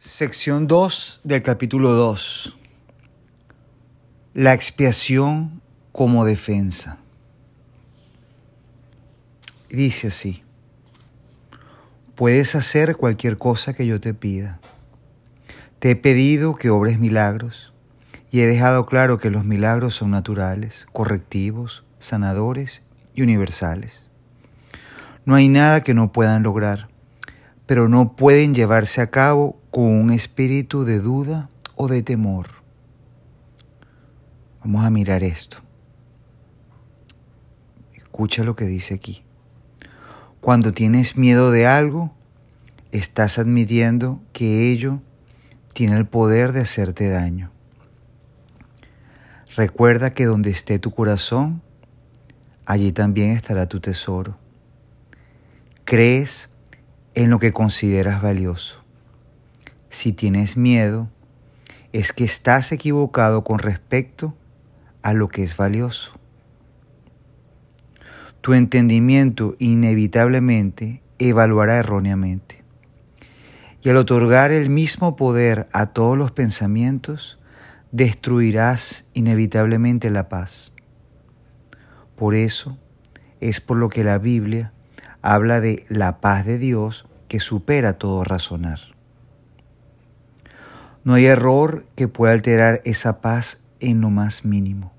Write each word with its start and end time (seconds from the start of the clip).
Sección 0.00 0.68
2 0.68 1.22
del 1.24 1.42
capítulo 1.42 1.90
2. 1.90 2.56
La 4.32 4.54
expiación 4.54 5.60
como 5.90 6.24
defensa. 6.24 6.98
Dice 9.68 10.06
así, 10.06 10.44
puedes 12.14 12.54
hacer 12.54 12.96
cualquier 12.96 13.38
cosa 13.38 13.74
que 13.74 13.88
yo 13.88 14.00
te 14.00 14.14
pida. 14.14 14.60
Te 15.80 15.90
he 15.90 15.96
pedido 15.96 16.54
que 16.54 16.70
obres 16.70 17.00
milagros 17.00 17.74
y 18.30 18.42
he 18.42 18.46
dejado 18.46 18.86
claro 18.86 19.18
que 19.18 19.30
los 19.30 19.44
milagros 19.44 19.96
son 19.96 20.12
naturales, 20.12 20.86
correctivos, 20.92 21.84
sanadores 21.98 22.84
y 23.14 23.22
universales. 23.22 24.08
No 25.24 25.34
hay 25.34 25.48
nada 25.48 25.80
que 25.80 25.92
no 25.92 26.12
puedan 26.12 26.44
lograr, 26.44 26.88
pero 27.66 27.88
no 27.88 28.14
pueden 28.14 28.54
llevarse 28.54 29.00
a 29.00 29.10
cabo 29.10 29.57
con 29.70 29.84
un 29.84 30.10
espíritu 30.10 30.84
de 30.84 30.98
duda 30.98 31.50
o 31.76 31.88
de 31.88 32.02
temor. 32.02 32.48
Vamos 34.60 34.84
a 34.84 34.90
mirar 34.90 35.22
esto. 35.22 35.58
Escucha 37.94 38.44
lo 38.44 38.56
que 38.56 38.66
dice 38.66 38.94
aquí. 38.94 39.22
Cuando 40.40 40.72
tienes 40.72 41.16
miedo 41.16 41.50
de 41.50 41.66
algo, 41.66 42.12
estás 42.92 43.38
admitiendo 43.38 44.20
que 44.32 44.70
ello 44.72 45.00
tiene 45.72 45.96
el 45.96 46.06
poder 46.06 46.52
de 46.52 46.60
hacerte 46.60 47.08
daño. 47.08 47.52
Recuerda 49.56 50.10
que 50.10 50.24
donde 50.24 50.50
esté 50.50 50.78
tu 50.78 50.90
corazón, 50.90 51.62
allí 52.66 52.92
también 52.92 53.36
estará 53.36 53.66
tu 53.66 53.80
tesoro. 53.80 54.38
Crees 55.84 56.50
en 57.14 57.30
lo 57.30 57.38
que 57.38 57.52
consideras 57.52 58.22
valioso. 58.22 58.84
Si 59.90 60.12
tienes 60.12 60.56
miedo, 60.56 61.08
es 61.92 62.12
que 62.12 62.24
estás 62.24 62.72
equivocado 62.72 63.44
con 63.44 63.58
respecto 63.58 64.34
a 65.02 65.14
lo 65.14 65.28
que 65.28 65.42
es 65.42 65.56
valioso. 65.56 66.14
Tu 68.40 68.54
entendimiento 68.54 69.56
inevitablemente 69.58 71.02
evaluará 71.18 71.78
erróneamente. 71.78 72.62
Y 73.82 73.88
al 73.88 73.96
otorgar 73.96 74.50
el 74.50 74.70
mismo 74.70 75.16
poder 75.16 75.68
a 75.72 75.86
todos 75.86 76.18
los 76.18 76.32
pensamientos, 76.32 77.38
destruirás 77.90 79.06
inevitablemente 79.14 80.10
la 80.10 80.28
paz. 80.28 80.74
Por 82.16 82.34
eso 82.34 82.76
es 83.40 83.60
por 83.60 83.76
lo 83.76 83.88
que 83.88 84.04
la 84.04 84.18
Biblia 84.18 84.72
habla 85.22 85.60
de 85.60 85.86
la 85.88 86.20
paz 86.20 86.44
de 86.44 86.58
Dios 86.58 87.06
que 87.28 87.40
supera 87.40 87.98
todo 87.98 88.24
razonar. 88.24 88.97
No 91.08 91.14
hay 91.14 91.24
error 91.24 91.86
que 91.96 92.06
pueda 92.06 92.34
alterar 92.34 92.82
esa 92.84 93.22
paz 93.22 93.62
en 93.80 94.02
lo 94.02 94.10
más 94.10 94.44
mínimo. 94.44 94.92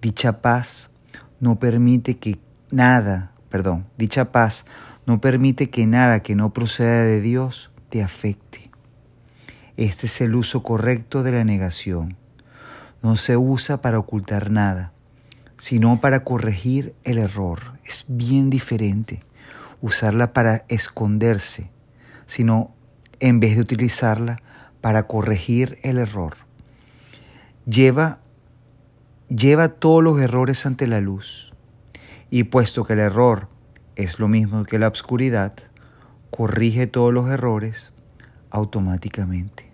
Dicha 0.00 0.40
paz 0.40 0.90
no 1.38 1.58
permite 1.58 2.16
que 2.16 2.38
nada, 2.70 3.32
perdón, 3.50 3.84
dicha 3.98 4.32
paz 4.32 4.64
no 5.04 5.20
permite 5.20 5.68
que 5.68 5.86
nada 5.86 6.20
que 6.20 6.34
no 6.34 6.54
proceda 6.54 7.02
de 7.02 7.20
Dios 7.20 7.70
te 7.90 8.02
afecte. 8.02 8.70
Este 9.76 10.06
es 10.06 10.18
el 10.22 10.34
uso 10.34 10.62
correcto 10.62 11.22
de 11.22 11.32
la 11.32 11.44
negación. 11.44 12.16
No 13.02 13.16
se 13.16 13.36
usa 13.36 13.82
para 13.82 13.98
ocultar 13.98 14.50
nada, 14.50 14.94
sino 15.58 16.00
para 16.00 16.24
corregir 16.24 16.94
el 17.04 17.18
error. 17.18 17.60
Es 17.84 18.06
bien 18.08 18.48
diferente 18.48 19.20
usarla 19.82 20.32
para 20.32 20.64
esconderse, 20.68 21.68
sino 22.24 22.74
en 23.20 23.40
vez 23.40 23.56
de 23.56 23.60
utilizarla 23.60 24.40
para 24.80 25.06
corregir 25.06 25.78
el 25.82 25.98
error. 25.98 26.36
Lleva, 27.66 28.20
lleva 29.28 29.68
todos 29.68 30.02
los 30.02 30.20
errores 30.20 30.66
ante 30.66 30.86
la 30.86 31.00
luz. 31.00 31.52
Y 32.30 32.44
puesto 32.44 32.84
que 32.84 32.92
el 32.92 33.00
error 33.00 33.48
es 33.96 34.18
lo 34.18 34.28
mismo 34.28 34.64
que 34.64 34.78
la 34.78 34.88
obscuridad, 34.88 35.54
corrige 36.30 36.86
todos 36.86 37.12
los 37.12 37.30
errores 37.30 37.92
automáticamente. 38.50 39.70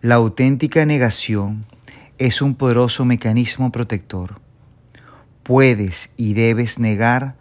La 0.00 0.16
auténtica 0.16 0.86
negación 0.86 1.64
es 2.18 2.42
un 2.42 2.54
poderoso 2.54 3.04
mecanismo 3.04 3.72
protector. 3.72 4.40
Puedes 5.42 6.10
y 6.16 6.34
debes 6.34 6.78
negar 6.78 7.36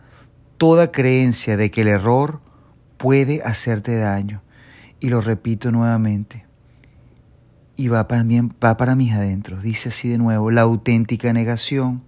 toda 0.57 0.91
creencia 0.91 1.57
de 1.57 1.71
que 1.71 1.81
el 1.81 1.87
error 1.87 2.39
puede 2.97 3.41
hacerte 3.43 3.97
daño 3.97 4.41
y 5.01 5.09
lo 5.09 5.19
repito 5.19 5.71
nuevamente. 5.71 6.45
Y 7.75 7.89
va 7.89 8.07
también 8.07 8.53
va 8.63 8.77
para 8.77 8.95
mis 8.95 9.11
adentros. 9.11 9.63
Dice 9.63 9.89
así 9.89 10.07
de 10.07 10.19
nuevo, 10.19 10.51
la 10.51 10.61
auténtica 10.61 11.33
negación 11.33 12.03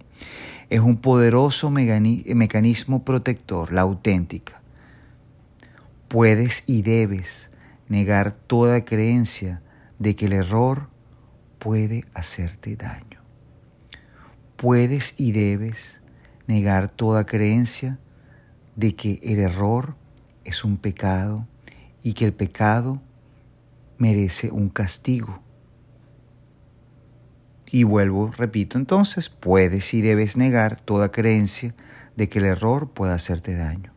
es 0.70 0.80
un 0.80 0.96
poderoso 0.96 1.70
mecanismo 1.70 3.04
protector, 3.04 3.72
la 3.72 3.82
auténtica. 3.82 4.62
Puedes 6.08 6.62
y 6.66 6.82
debes 6.82 7.50
negar 7.88 8.32
toda 8.32 8.84
creencia 8.84 9.60
de 9.98 10.14
que 10.14 10.26
el 10.26 10.32
error 10.32 10.88
puede 11.58 12.04
hacerte 12.14 12.76
daño. 12.76 13.20
Puedes 14.56 15.14
y 15.18 15.32
debes 15.32 16.00
negar 16.46 16.88
toda 16.88 17.26
creencia 17.26 17.98
de 18.76 18.94
que 18.94 19.18
el 19.24 19.40
error 19.40 19.96
es 20.44 20.64
un 20.64 20.76
pecado 20.76 21.48
y 22.04 22.12
que 22.12 22.26
el 22.26 22.34
pecado 22.34 23.00
merece 23.98 24.50
un 24.52 24.68
castigo. 24.68 25.40
Y 27.70 27.82
vuelvo, 27.82 28.30
repito 28.30 28.78
entonces, 28.78 29.30
puedes 29.30 29.94
y 29.94 30.02
debes 30.02 30.36
negar 30.36 30.80
toda 30.80 31.10
creencia 31.10 31.74
de 32.14 32.28
que 32.28 32.38
el 32.38 32.44
error 32.44 32.90
pueda 32.90 33.14
hacerte 33.14 33.56
daño. 33.56 33.92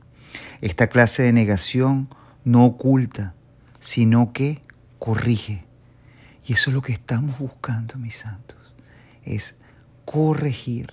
Esta 0.61 0.87
clase 0.87 1.23
de 1.23 1.33
negación 1.33 2.07
no 2.45 2.65
oculta, 2.65 3.35
sino 3.79 4.31
que 4.31 4.61
corrige. 4.99 5.65
Y 6.45 6.53
eso 6.53 6.69
es 6.69 6.73
lo 6.73 6.81
que 6.81 6.93
estamos 6.93 7.37
buscando, 7.37 7.97
mis 7.97 8.15
santos, 8.15 8.73
es 9.25 9.59
corregir, 10.05 10.89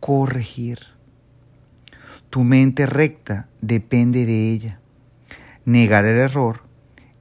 corregir. 0.00 0.78
Tu 2.30 2.44
mente 2.44 2.86
recta 2.86 3.50
depende 3.60 4.24
de 4.24 4.52
ella. 4.52 4.79
Negar 5.66 6.06
el 6.06 6.16
error 6.16 6.62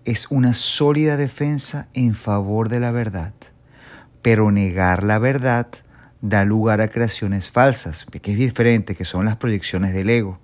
es 0.05 0.31
una 0.31 0.53
sólida 0.53 1.17
defensa 1.17 1.89
en 1.93 2.15
favor 2.15 2.69
de 2.69 2.79
la 2.79 2.91
verdad, 2.91 3.33
pero 4.21 4.49
negar 4.49 5.03
la 5.03 5.19
verdad 5.19 5.67
da 6.21 6.45
lugar 6.45 6.79
a 6.79 6.87
creaciones 6.87 7.51
falsas, 7.51 8.05
que 8.05 8.31
es 8.31 8.37
diferente, 8.37 8.95
que 8.95 9.03
son 9.03 9.25
las 9.25 9.35
proyecciones 9.35 9.93
del 9.93 10.09
ego. 10.09 10.39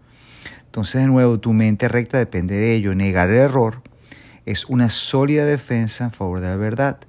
Entonces, 0.66 1.02
de 1.02 1.08
nuevo, 1.08 1.40
tu 1.40 1.54
mente 1.54 1.88
recta 1.88 2.18
depende 2.18 2.56
de 2.56 2.74
ello. 2.76 2.94
Negar 2.96 3.30
el 3.30 3.38
error 3.38 3.82
es 4.46 4.66
una 4.66 4.90
sólida 4.90 5.46
defensa 5.46 6.04
en 6.04 6.12
favor 6.12 6.42
de 6.42 6.50
la 6.50 6.58
verdad, 6.58 7.00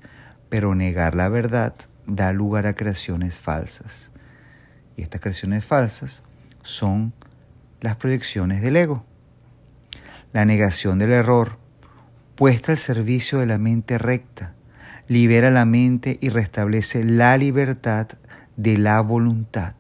pero 0.49 0.77
negar 0.77 1.17
la 1.17 1.29
verdad 1.29 1.75
da 2.07 2.33
lugar 2.33 2.69
a 2.69 2.75
creaciones 2.75 3.41
falsas. 3.41 4.13
Y 4.97 5.03
estas 5.03 5.21
creaciones 5.21 5.65
falsas 5.65 6.23
son 6.63 7.13
las 7.81 7.97
proyecciones 7.97 8.63
del 8.63 8.77
ego. 8.77 9.05
La 10.37 10.45
negación 10.45 10.99
del 10.99 11.13
error, 11.13 11.57
puesta 12.35 12.73
al 12.73 12.77
servicio 12.77 13.39
de 13.39 13.47
la 13.47 13.57
mente 13.57 13.97
recta, 13.97 14.53
libera 15.09 15.51
la 15.51 15.65
mente 15.65 16.19
y 16.21 16.29
restablece 16.29 17.05
la 17.05 17.39
libertad 17.39 18.09
de 18.55 18.77
la 18.77 19.01
voluntad. 19.01 19.73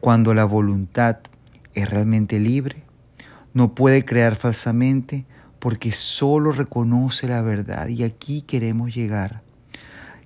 Cuando 0.00 0.34
la 0.34 0.44
voluntad 0.44 1.18
es 1.72 1.88
realmente 1.88 2.40
libre, 2.40 2.82
no 3.54 3.76
puede 3.76 4.04
crear 4.04 4.34
falsamente 4.34 5.24
porque 5.60 5.92
solo 5.92 6.50
reconoce 6.50 7.28
la 7.28 7.40
verdad. 7.40 7.86
Y 7.86 8.02
aquí 8.02 8.42
queremos 8.42 8.92
llegar, 8.92 9.42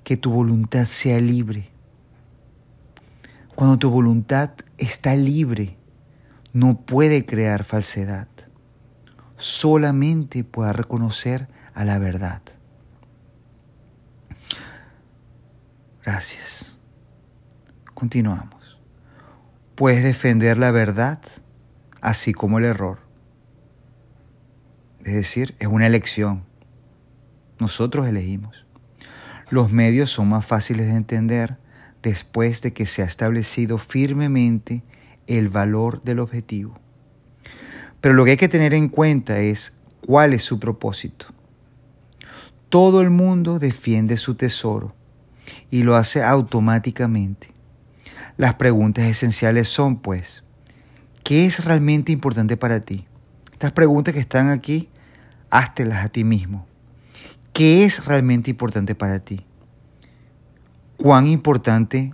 que 0.05 0.17
tu 0.17 0.31
voluntad 0.31 0.87
sea 0.87 1.21
libre. 1.21 1.69
Cuando 3.55 3.79
tu 3.79 3.91
voluntad 3.91 4.53
está 4.79 5.17
libre, 5.17 5.77
no 6.55 6.81
puede 6.81 7.27
crear 7.27 7.63
falsedad 7.63 8.32
solamente 9.43 10.45
pueda 10.45 10.73
reconocer 10.73 11.49
a 11.75 11.85
la 11.85 11.99
verdad. 11.99 12.43
Gracias. 16.05 16.79
Continuamos. 17.93 18.79
Puedes 19.75 20.05
defender 20.05 20.59
la 20.59 20.71
verdad 20.71 21.21
así 22.01 22.33
como 22.33 22.59
el 22.59 22.67
error. 22.67 23.01
Es 25.01 25.15
decir, 25.15 25.57
es 25.59 25.67
una 25.67 25.89
elección. 25.89 26.45
Nosotros 27.59 28.07
elegimos. 28.07 28.65
Los 29.51 29.73
medios 29.73 30.11
son 30.11 30.29
más 30.29 30.47
fáciles 30.47 30.87
de 30.87 30.95
entender 30.95 31.59
después 32.01 32.63
de 32.63 32.73
que 32.73 32.87
se 32.87 33.03
ha 33.03 33.07
establecido 33.07 33.79
firmemente 33.79 34.85
el 35.27 35.49
valor 35.49 36.03
del 36.05 36.21
objetivo. 36.21 36.82
Pero 38.03 38.15
lo 38.15 38.25
que 38.25 38.33
hay 38.33 38.37
que 38.37 38.49
tener 38.49 38.75
en 38.75 38.89
cuenta 38.89 39.39
es 39.39 39.73
cuál 40.05 40.35
es 40.35 40.43
su 40.43 40.59
propósito. 40.59 41.27
Todo 42.69 43.01
el 43.01 43.11
mundo 43.11 43.59
defiende 43.59 44.17
su 44.17 44.35
tesoro 44.35 44.93
y 45.71 45.85
lo 45.85 45.95
hace 45.95 46.23
automáticamente. 46.23 47.53
Las 48.37 48.55
preguntas 48.55 49.05
esenciales 49.05 49.69
son, 49.69 49.97
pues, 49.97 50.43
¿qué 51.23 51.47
es 51.47 51.65
realmente 51.65 52.11
importante 52.11 52.57
para 52.57 52.81
ti? 52.81 53.07
Estas 53.53 53.73
preguntas 53.73 54.15
que 54.15 54.21
están 54.21 54.51
aquí, 54.51 54.89
háztelas 55.49 56.05
a 56.05 56.09
ti 56.09 56.25
mismo. 56.25 56.67
¿Qué 57.53 57.85
es 57.85 58.05
realmente 58.05 58.51
importante 58.51 58.97
para 58.97 59.21
ti? 59.21 59.47
¿Cuán 60.97 61.29
importante 61.29 62.13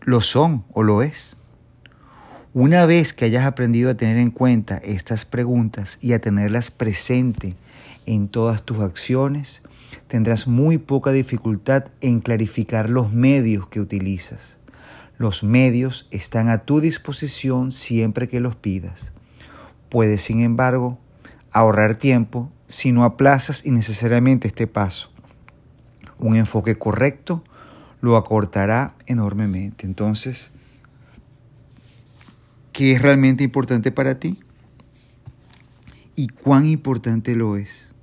lo 0.00 0.20
son 0.20 0.64
o 0.72 0.82
lo 0.82 1.02
es? 1.02 1.36
Una 2.54 2.84
vez 2.84 3.14
que 3.14 3.24
hayas 3.24 3.46
aprendido 3.46 3.88
a 3.88 3.94
tener 3.94 4.18
en 4.18 4.30
cuenta 4.30 4.76
estas 4.84 5.24
preguntas 5.24 5.96
y 6.02 6.12
a 6.12 6.20
tenerlas 6.20 6.70
presente 6.70 7.54
en 8.04 8.28
todas 8.28 8.62
tus 8.62 8.80
acciones, 8.80 9.62
tendrás 10.06 10.46
muy 10.46 10.76
poca 10.76 11.12
dificultad 11.12 11.86
en 12.02 12.20
clarificar 12.20 12.90
los 12.90 13.10
medios 13.10 13.68
que 13.68 13.80
utilizas. 13.80 14.58
Los 15.16 15.44
medios 15.44 16.08
están 16.10 16.50
a 16.50 16.66
tu 16.66 16.80
disposición 16.80 17.72
siempre 17.72 18.28
que 18.28 18.40
los 18.40 18.54
pidas. 18.54 19.14
Puedes, 19.88 20.20
sin 20.20 20.42
embargo, 20.42 20.98
ahorrar 21.52 21.96
tiempo 21.96 22.50
si 22.66 22.92
no 22.92 23.04
aplazas 23.04 23.64
innecesariamente 23.64 24.48
este 24.48 24.66
paso. 24.66 25.10
Un 26.18 26.36
enfoque 26.36 26.76
correcto 26.76 27.42
lo 28.02 28.18
acortará 28.18 28.94
enormemente. 29.06 29.86
Entonces, 29.86 30.51
qué 32.72 32.92
es 32.92 33.02
realmente 33.02 33.44
importante 33.44 33.92
para 33.92 34.18
ti 34.18 34.38
y 36.16 36.28
cuán 36.28 36.66
importante 36.66 37.36
lo 37.36 37.56
es. 37.56 37.94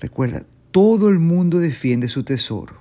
Recuerda, 0.00 0.44
todo 0.70 1.08
el 1.08 1.18
mundo 1.18 1.58
defiende 1.58 2.08
su 2.08 2.24
tesoro. 2.24 2.76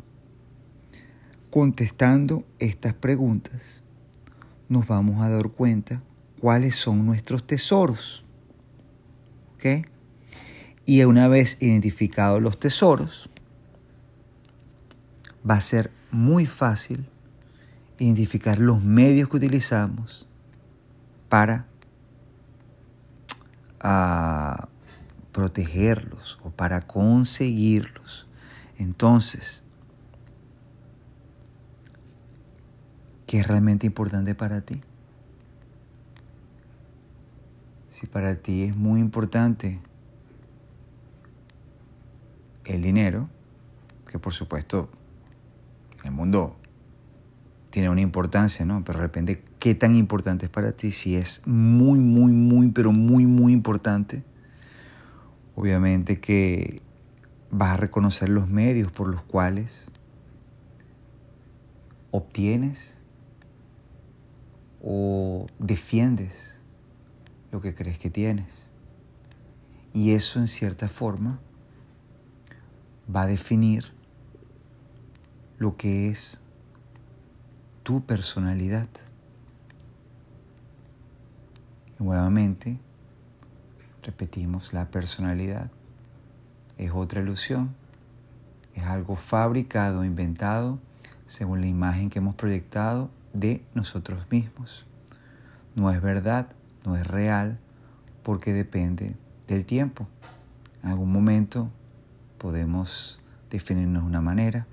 Contestando 1.50 2.45
estas 2.59 2.94
preguntas, 2.94 3.83
nos 4.69 4.88
vamos 4.88 5.21
a 5.21 5.30
dar 5.30 5.50
cuenta 5.50 6.01
cuáles 6.39 6.75
son 6.75 7.06
nuestros 7.06 7.45
tesoros. 7.45 8.25
¿Ok? 9.56 9.88
Y 10.86 11.03
una 11.03 11.27
vez 11.27 11.57
identificados 11.59 12.42
los 12.42 12.59
tesoros, 12.59 13.30
va 15.48 15.56
a 15.56 15.62
ser 15.62 15.92
muy 16.12 16.45
fácil 16.45 17.06
identificar 18.00 18.57
los 18.57 18.83
medios 18.83 19.30
que 19.30 19.38
utilizamos 19.38 20.27
para 21.31 21.65
ah, 23.79 24.67
protegerlos 25.31 26.37
o 26.43 26.51
para 26.51 26.81
conseguirlos. 26.81 28.27
Entonces, 28.77 29.63
¿qué 33.27 33.39
es 33.39 33.47
realmente 33.47 33.85
importante 33.85 34.35
para 34.35 34.59
ti? 34.59 34.81
Si 37.87 38.07
para 38.07 38.35
ti 38.35 38.63
es 38.63 38.75
muy 38.75 38.99
importante 38.99 39.79
el 42.65 42.81
dinero, 42.81 43.29
que 44.05 44.19
por 44.19 44.33
supuesto 44.33 44.89
el 46.03 46.11
mundo 46.11 46.57
tiene 47.69 47.89
una 47.89 48.01
importancia, 48.01 48.65
¿no? 48.65 48.83
Pero 48.83 48.99
de 48.99 49.05
repente, 49.05 49.50
¿qué 49.61 49.75
tan 49.75 49.95
importante 49.95 50.47
es 50.47 50.51
para 50.51 50.71
ti? 50.71 50.91
Si 50.91 51.15
es 51.15 51.43
muy, 51.45 51.99
muy, 51.99 52.31
muy, 52.31 52.69
pero 52.69 52.91
muy, 52.91 53.27
muy 53.27 53.53
importante, 53.53 54.23
obviamente 55.55 56.19
que 56.19 56.81
vas 57.51 57.75
a 57.75 57.77
reconocer 57.77 58.29
los 58.29 58.49
medios 58.49 58.91
por 58.91 59.07
los 59.07 59.21
cuales 59.21 59.85
obtienes 62.09 62.97
o 64.81 65.45
defiendes 65.59 66.59
lo 67.51 67.61
que 67.61 67.75
crees 67.75 67.99
que 67.99 68.09
tienes. 68.09 68.71
Y 69.93 70.13
eso 70.13 70.39
en 70.39 70.47
cierta 70.47 70.87
forma 70.87 71.39
va 73.15 73.21
a 73.21 73.27
definir 73.27 73.93
lo 75.59 75.77
que 75.77 76.09
es 76.09 76.41
tu 77.83 78.03
personalidad. 78.03 78.89
Nuevamente, 82.01 82.80
repetimos, 84.03 84.74
la 84.74 84.89
personalidad 84.89 85.69
es 86.77 86.92
otra 86.92 87.21
ilusión, 87.21 87.75
es 88.74 88.83
algo 88.83 89.15
fabricado, 89.15 90.03
inventado, 90.03 90.80
según 91.27 91.62
la 91.62 91.68
imagen 91.68 92.09
que 92.09 92.19
hemos 92.19 92.36
proyectado 92.36 93.09
de 93.33 93.63
nosotros 93.74 94.25
mismos. 94.31 94.86
No 95.75 95.92
es 95.92 96.01
verdad, 96.01 96.48
no 96.86 96.98
es 96.98 97.06
real, 97.06 97.59
porque 98.24 98.53
depende 98.53 99.15
del 99.48 99.65
tiempo. 99.65 100.07
En 100.83 100.89
algún 100.89 101.12
momento 101.12 101.69
podemos 102.38 103.21
definirnos 103.50 104.03
de 104.03 104.07
una 104.07 104.21
manera, 104.21 104.65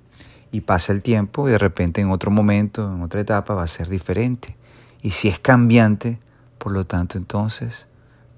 y 0.51 0.63
pasa 0.63 0.93
el 0.93 1.03
tiempo 1.03 1.49
y 1.49 1.53
de 1.53 1.59
repente 1.59 2.01
en 2.01 2.11
otro 2.11 2.31
momento, 2.31 2.91
en 2.95 3.03
otra 3.03 3.21
etapa 3.21 3.55
va 3.55 3.65
a 3.65 3.69
ser 3.69 3.89
diferente. 3.89 4.57
Y 5.03 5.11
si 5.11 5.29
es 5.29 5.39
cambiante, 5.39 6.19
por 6.59 6.73
lo 6.73 6.85
tanto 6.85 7.17
entonces 7.19 7.89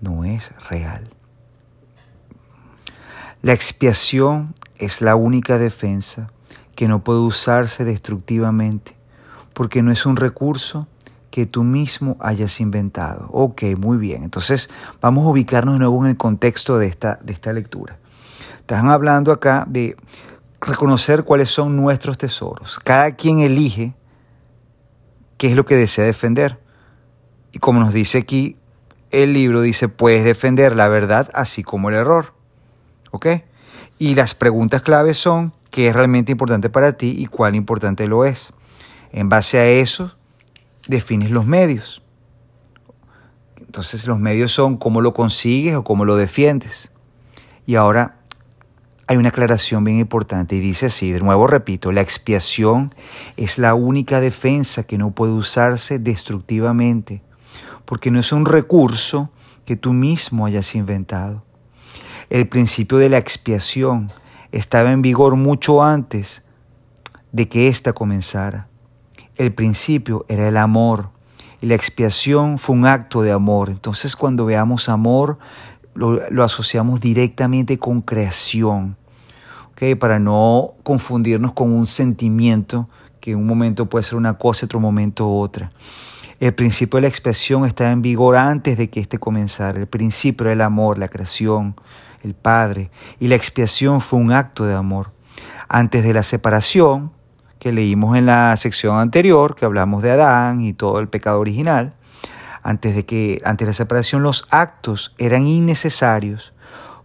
no 0.00 0.24
es 0.24 0.52
real. 0.68 1.04
La 3.42 3.52
expiación 3.52 4.54
es 4.76 5.00
la 5.00 5.16
única 5.16 5.58
defensa 5.58 6.30
que 6.74 6.88
no 6.88 7.02
puede 7.02 7.20
usarse 7.20 7.84
destructivamente, 7.84 8.96
porque 9.54 9.82
no 9.82 9.92
es 9.92 10.06
un 10.06 10.16
recurso 10.16 10.86
que 11.30 11.46
tú 11.46 11.62
mismo 11.62 12.16
hayas 12.20 12.60
inventado. 12.60 13.28
Ok, 13.30 13.62
muy 13.78 13.96
bien. 13.96 14.24
Entonces 14.24 14.70
vamos 15.00 15.24
a 15.24 15.28
ubicarnos 15.28 15.74
de 15.74 15.78
nuevo 15.78 16.04
en 16.04 16.10
el 16.10 16.16
contexto 16.16 16.78
de 16.78 16.86
esta, 16.86 17.18
de 17.22 17.32
esta 17.32 17.52
lectura. 17.52 17.98
Están 18.60 18.88
hablando 18.88 19.32
acá 19.32 19.64
de 19.68 19.96
reconocer 20.60 21.24
cuáles 21.24 21.50
son 21.50 21.76
nuestros 21.76 22.18
tesoros. 22.18 22.78
Cada 22.78 23.12
quien 23.12 23.40
elige 23.40 23.94
qué 25.38 25.48
es 25.48 25.56
lo 25.56 25.64
que 25.64 25.76
desea 25.76 26.04
defender. 26.04 26.59
Y 27.52 27.58
como 27.58 27.80
nos 27.80 27.92
dice 27.92 28.18
aquí 28.18 28.56
el 29.10 29.32
libro, 29.32 29.60
dice, 29.60 29.88
puedes 29.88 30.24
defender 30.24 30.76
la 30.76 30.88
verdad 30.88 31.30
así 31.34 31.62
como 31.62 31.88
el 31.88 31.96
error. 31.96 32.32
¿Ok? 33.10 33.26
Y 33.98 34.14
las 34.14 34.34
preguntas 34.34 34.82
claves 34.82 35.18
son, 35.18 35.52
¿qué 35.70 35.88
es 35.88 35.94
realmente 35.94 36.32
importante 36.32 36.70
para 36.70 36.92
ti 36.92 37.14
y 37.16 37.26
cuál 37.26 37.54
importante 37.54 38.06
lo 38.06 38.24
es? 38.24 38.52
En 39.12 39.28
base 39.28 39.58
a 39.58 39.66
eso, 39.66 40.16
defines 40.88 41.30
los 41.30 41.46
medios. 41.46 42.02
Entonces 43.56 44.06
los 44.06 44.18
medios 44.18 44.52
son 44.52 44.76
cómo 44.76 45.00
lo 45.00 45.12
consigues 45.12 45.76
o 45.76 45.84
cómo 45.84 46.04
lo 46.04 46.16
defiendes. 46.16 46.90
Y 47.66 47.76
ahora 47.76 48.16
hay 49.06 49.16
una 49.16 49.30
aclaración 49.30 49.84
bien 49.84 49.98
importante 49.98 50.56
y 50.56 50.60
dice 50.60 50.86
así, 50.86 51.12
de 51.12 51.20
nuevo 51.20 51.46
repito, 51.46 51.92
la 51.92 52.00
expiación 52.00 52.94
es 53.36 53.58
la 53.58 53.74
única 53.74 54.20
defensa 54.20 54.84
que 54.84 54.98
no 54.98 55.10
puede 55.10 55.32
usarse 55.32 55.98
destructivamente, 55.98 57.22
porque 57.84 58.10
no 58.10 58.20
es 58.20 58.32
un 58.32 58.46
recurso 58.46 59.30
que 59.64 59.76
tú 59.76 59.92
mismo 59.92 60.46
hayas 60.46 60.74
inventado. 60.74 61.44
El 62.28 62.48
principio 62.48 62.98
de 62.98 63.08
la 63.08 63.18
expiación 63.18 64.10
estaba 64.52 64.92
en 64.92 65.02
vigor 65.02 65.36
mucho 65.36 65.82
antes 65.82 66.42
de 67.32 67.48
que 67.48 67.68
ésta 67.68 67.92
comenzara. 67.92 68.68
El 69.36 69.52
principio 69.52 70.24
era 70.28 70.48
el 70.48 70.56
amor 70.56 71.10
y 71.60 71.66
la 71.66 71.74
expiación 71.74 72.58
fue 72.58 72.76
un 72.76 72.86
acto 72.86 73.22
de 73.22 73.32
amor. 73.32 73.70
Entonces 73.70 74.16
cuando 74.16 74.44
veamos 74.44 74.88
amor, 74.88 75.38
lo, 75.94 76.44
asociamos 76.44 77.00
directamente 77.00 77.78
con 77.78 78.00
creación 78.00 78.96
para 79.98 80.18
no 80.18 80.74
confundirnos 80.82 81.52
con 81.52 81.72
un 81.72 81.86
sentimiento 81.86 82.88
que 83.18 83.32
en 83.32 83.38
un 83.38 83.46
momento 83.46 83.86
puede 83.86 84.02
ser 84.02 84.16
una 84.16 84.36
cosa, 84.36 84.66
otro 84.66 84.78
momento 84.78 85.30
otra. 85.30 85.72
El 86.40 86.54
principio 86.54 86.96
de 86.96 87.02
la 87.02 87.08
expresión 87.08 87.66
está 87.66 87.90
en 87.90 88.00
vigor 88.00 88.34
antes 88.34 88.78
de 88.78 88.88
que 88.88 88.98
éste 88.98 89.18
comenzara. 89.18 89.78
El 89.78 89.86
principio 89.86 90.46
era 90.46 90.54
el 90.54 90.62
amor, 90.62 90.96
la 90.96 91.08
creación, 91.08 91.76
el 92.22 92.32
Padre. 92.32 92.90
Y 93.18 93.28
la 93.28 93.34
expiación 93.34 94.00
fue 94.00 94.18
un 94.18 94.32
acto 94.32 94.64
de 94.64 94.74
amor. 94.74 95.12
Antes 95.68 96.02
de 96.02 96.14
la 96.14 96.22
separación, 96.22 97.12
que 97.58 97.72
leímos 97.72 98.16
en 98.16 98.24
la 98.24 98.56
sección 98.56 98.96
anterior, 98.96 99.54
que 99.54 99.66
hablamos 99.66 100.02
de 100.02 100.12
Adán 100.12 100.62
y 100.62 100.72
todo 100.72 100.98
el 100.98 101.08
pecado 101.08 101.40
original, 101.40 101.92
antes 102.62 102.94
de 102.94 103.04
que, 103.04 103.42
antes 103.44 103.66
de 103.66 103.72
la 103.72 103.74
separación, 103.74 104.22
los 104.22 104.46
actos 104.50 105.14
eran 105.18 105.46
innecesarios 105.46 106.54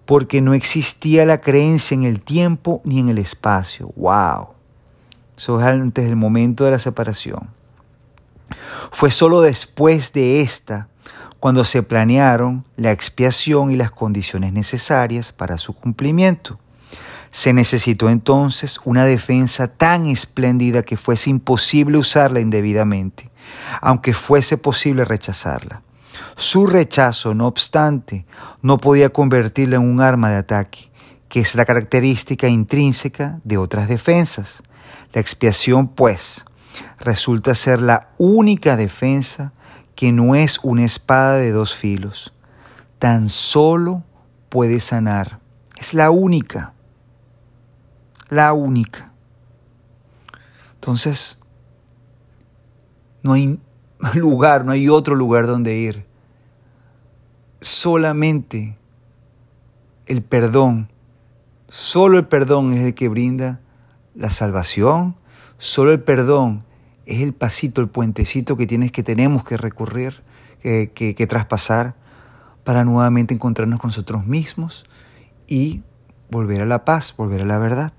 porque 0.06 0.40
no 0.40 0.54
existía 0.54 1.26
la 1.26 1.42
creencia 1.42 1.94
en 1.94 2.06
el 2.06 2.22
tiempo 2.22 2.82
ni 2.86 3.00
en 3.00 3.10
el 3.10 3.18
espacio. 3.18 3.92
¡Wow! 3.98 4.52
Eso 5.36 5.60
es 5.60 5.66
antes 5.66 6.06
del 6.06 6.16
momento 6.16 6.64
de 6.64 6.72
la 6.72 6.80
separación. 6.80 7.55
Fue 8.92 9.12
solo 9.12 9.42
después 9.42 10.14
de 10.14 10.42
esta 10.42 10.88
cuando 11.40 11.64
se 11.66 11.84
planearon 11.84 12.66
la 12.76 12.92
expiación 12.92 13.72
y 13.72 13.76
las 13.76 13.92
condiciones 13.92 14.54
necesarias 14.54 15.32
para 15.32 15.58
su 15.58 15.74
cumplimiento. 15.74 16.60
Se 17.32 17.54
necesitó 17.54 18.10
entonces 18.10 18.80
una 18.86 19.06
defensa 19.06 19.68
tan 19.68 20.06
espléndida 20.06 20.84
que 20.84 20.98
fuese 20.98 21.30
imposible 21.30 21.98
usarla 21.98 22.40
indebidamente, 22.40 23.30
aunque 23.82 24.14
fuese 24.14 24.58
posible 24.58 25.06
rechazarla. 25.06 25.82
Su 26.38 26.66
rechazo, 26.66 27.34
no 27.34 27.48
obstante, 27.48 28.26
no 28.62 28.78
podía 28.78 29.10
convertirla 29.10 29.76
en 29.76 29.84
un 29.84 30.02
arma 30.02 30.30
de 30.30 30.38
ataque, 30.38 30.90
que 31.30 31.42
es 31.42 31.56
la 31.56 31.66
característica 31.66 32.48
intrínseca 32.48 33.40
de 33.44 33.58
otras 33.58 33.88
defensas. 33.88 34.64
La 35.14 35.22
expiación, 35.22 35.90
pues, 35.90 36.46
resulta 37.00 37.56
ser 37.56 37.82
la 37.82 38.10
única 38.18 38.76
defensa 38.76 39.54
que 39.96 40.12
no 40.12 40.36
es 40.36 40.60
una 40.64 40.86
espada 40.86 41.38
de 41.38 41.52
dos 41.52 41.74
filos. 41.74 42.34
Tan 43.00 43.30
solo 43.30 44.04
puede 44.50 44.80
sanar. 44.80 45.40
Es 45.78 45.94
la 45.94 46.12
única. 46.12 46.74
La 48.30 48.54
única. 48.54 49.12
Entonces, 50.76 51.40
no 53.24 53.34
hay 53.34 53.60
lugar, 54.14 54.66
no 54.66 54.72
hay 54.72 54.90
otro 54.90 55.16
lugar 55.16 55.48
donde 55.48 55.78
ir. 55.78 56.06
Solamente 57.62 58.78
el 60.06 60.22
perdón, 60.22 60.90
solo 61.68 62.20
el 62.20 62.28
perdón 62.28 62.74
es 62.74 62.84
el 62.84 62.94
que 62.94 63.10
brinda 63.10 63.60
la 64.14 64.30
salvación, 64.30 65.16
solo 65.58 65.92
el 65.92 66.04
perdón 66.04 66.65
es 67.06 67.22
el 67.22 67.34
pasito, 67.34 67.82
el 67.82 67.88
puentecito 67.88 68.58
que 68.58 68.68
tienes 68.68 68.92
que 68.92 69.04
tenemos 69.04 69.44
que 69.44 69.58
recurrir, 69.58 70.24
que, 70.62 70.90
que 70.94 71.28
traspasar 71.28 71.96
para 72.64 72.84
nuevamente 72.84 73.34
encontrarnos 73.34 73.80
con 73.80 73.90
nosotros 73.90 74.26
mismos 74.26 74.86
y 75.48 75.84
volver 76.30 76.62
a 76.62 76.66
la 76.66 76.84
paz, 76.84 77.14
volver 77.16 77.42
a 77.42 77.46
la 77.46 77.60
verdad. 77.60 77.94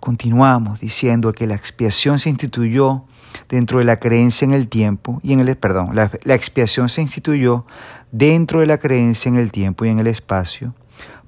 Continuamos 0.00 0.80
diciendo 0.80 1.32
que 1.32 1.46
la 1.46 1.54
expiación 1.54 2.18
se 2.18 2.30
instituyó 2.30 3.04
dentro 3.48 3.78
de 3.78 3.84
la 3.84 4.00
creencia 4.00 4.46
en 4.46 4.52
el 4.52 4.68
tiempo 4.68 5.20
y 5.22 5.32
en 5.34 5.40
el 5.40 5.56
perdón, 5.56 5.94
la, 5.94 6.10
la 6.22 6.34
expiación 6.34 6.88
se 6.88 7.02
instituyó 7.02 7.66
dentro 8.10 8.60
de 8.60 8.66
la 8.66 8.78
creencia 8.78 9.28
en 9.28 9.36
el 9.36 9.52
tiempo 9.52 9.84
y 9.84 9.90
en 9.90 9.98
el 9.98 10.06
espacio 10.06 10.74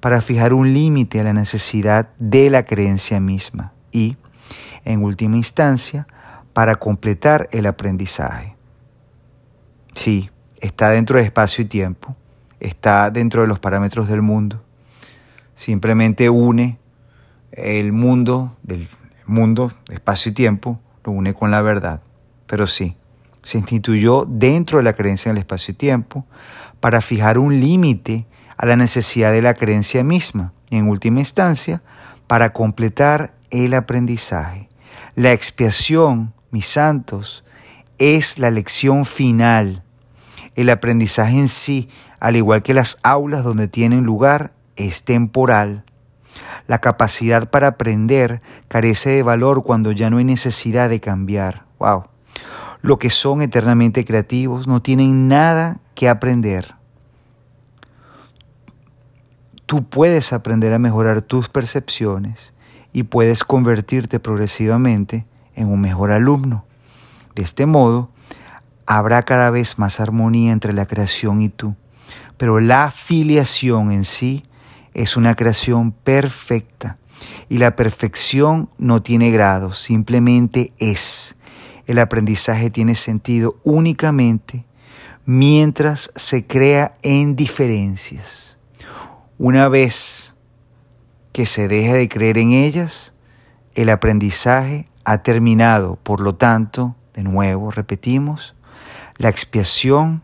para 0.00 0.22
fijar 0.22 0.54
un 0.54 0.72
límite 0.72 1.20
a 1.20 1.24
la 1.24 1.34
necesidad 1.34 2.08
de 2.18 2.48
la 2.48 2.64
creencia 2.64 3.20
misma 3.20 3.72
y 3.92 4.16
en 4.84 5.02
última 5.02 5.36
instancia, 5.36 6.06
para 6.52 6.76
completar 6.76 7.48
el 7.52 7.66
aprendizaje. 7.66 8.56
Sí, 9.94 10.30
está 10.60 10.90
dentro 10.90 11.18
de 11.18 11.24
espacio 11.24 11.62
y 11.62 11.68
tiempo, 11.68 12.16
está 12.58 13.10
dentro 13.10 13.42
de 13.42 13.48
los 13.48 13.58
parámetros 13.58 14.08
del 14.08 14.22
mundo. 14.22 14.62
Simplemente 15.54 16.30
une 16.30 16.78
el 17.52 17.92
mundo 17.92 18.56
del 18.62 18.88
mundo, 19.26 19.72
espacio 19.88 20.30
y 20.30 20.34
tiempo, 20.34 20.80
lo 21.04 21.12
une 21.12 21.34
con 21.34 21.50
la 21.50 21.62
verdad. 21.62 22.02
Pero 22.46 22.66
sí, 22.66 22.96
se 23.42 23.58
instituyó 23.58 24.24
dentro 24.28 24.78
de 24.78 24.84
la 24.84 24.94
creencia 24.94 25.30
en 25.30 25.36
el 25.36 25.40
espacio 25.40 25.72
y 25.72 25.76
tiempo 25.76 26.26
para 26.80 27.00
fijar 27.00 27.38
un 27.38 27.60
límite 27.60 28.26
a 28.56 28.66
la 28.66 28.76
necesidad 28.76 29.32
de 29.32 29.42
la 29.42 29.54
creencia 29.54 30.04
misma 30.04 30.52
y 30.70 30.76
en 30.76 30.88
última 30.88 31.20
instancia 31.20 31.82
para 32.26 32.52
completar 32.52 33.34
el 33.50 33.74
aprendizaje. 33.74 34.69
La 35.20 35.34
expiación, 35.34 36.32
mis 36.50 36.66
santos, 36.66 37.44
es 37.98 38.38
la 38.38 38.50
lección 38.50 39.04
final. 39.04 39.82
El 40.54 40.70
aprendizaje 40.70 41.38
en 41.38 41.48
sí, 41.48 41.90
al 42.20 42.36
igual 42.36 42.62
que 42.62 42.72
las 42.72 42.98
aulas 43.02 43.44
donde 43.44 43.68
tienen 43.68 44.04
lugar, 44.04 44.54
es 44.76 45.04
temporal. 45.04 45.84
La 46.66 46.80
capacidad 46.80 47.50
para 47.50 47.66
aprender 47.66 48.40
carece 48.68 49.10
de 49.10 49.22
valor 49.22 49.62
cuando 49.62 49.92
ya 49.92 50.08
no 50.08 50.16
hay 50.16 50.24
necesidad 50.24 50.88
de 50.88 51.00
cambiar. 51.00 51.66
Wow. 51.78 52.04
Los 52.80 52.96
que 52.96 53.10
son 53.10 53.42
eternamente 53.42 54.06
creativos 54.06 54.66
no 54.66 54.80
tienen 54.80 55.28
nada 55.28 55.80
que 55.94 56.08
aprender. 56.08 56.76
Tú 59.66 59.84
puedes 59.84 60.32
aprender 60.32 60.72
a 60.72 60.78
mejorar 60.78 61.20
tus 61.20 61.50
percepciones 61.50 62.54
y 62.92 63.04
puedes 63.04 63.44
convertirte 63.44 64.20
progresivamente 64.20 65.26
en 65.54 65.68
un 65.68 65.80
mejor 65.80 66.10
alumno. 66.10 66.64
De 67.34 67.42
este 67.42 67.66
modo, 67.66 68.10
habrá 68.86 69.22
cada 69.22 69.50
vez 69.50 69.78
más 69.78 70.00
armonía 70.00 70.52
entre 70.52 70.72
la 70.72 70.86
creación 70.86 71.40
y 71.40 71.48
tú, 71.48 71.76
pero 72.36 72.60
la 72.60 72.90
filiación 72.90 73.92
en 73.92 74.04
sí 74.04 74.44
es 74.94 75.16
una 75.16 75.36
creación 75.36 75.92
perfecta 75.92 76.98
y 77.48 77.58
la 77.58 77.76
perfección 77.76 78.70
no 78.78 79.02
tiene 79.02 79.30
grado, 79.30 79.72
simplemente 79.72 80.72
es. 80.78 81.36
El 81.86 81.98
aprendizaje 81.98 82.70
tiene 82.70 82.94
sentido 82.94 83.56
únicamente 83.62 84.64
mientras 85.26 86.12
se 86.16 86.46
crea 86.46 86.96
en 87.02 87.36
diferencias. 87.36 88.58
Una 89.38 89.68
vez 89.68 90.29
que 91.32 91.46
se 91.46 91.68
deja 91.68 91.94
de 91.94 92.08
creer 92.08 92.38
en 92.38 92.52
ellas, 92.52 93.14
el 93.74 93.90
aprendizaje 93.90 94.88
ha 95.04 95.22
terminado. 95.22 95.96
Por 95.96 96.20
lo 96.20 96.34
tanto, 96.34 96.96
de 97.14 97.22
nuevo, 97.22 97.70
repetimos, 97.70 98.54
la 99.16 99.28
expiación 99.28 100.22